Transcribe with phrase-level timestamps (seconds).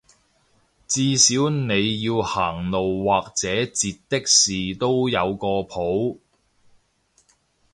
[0.87, 6.17] 至少你要行路或者截的士都有個譜